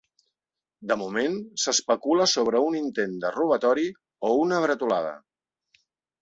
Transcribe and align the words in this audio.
De 0.91 0.95
moment, 1.01 1.35
s’especula 1.63 2.27
sobre 2.31 2.61
un 2.71 2.77
intent 2.79 3.13
de 3.27 3.31
robatori 3.37 3.85
o 4.31 4.33
una 4.47 4.65
bretolada. 4.65 5.13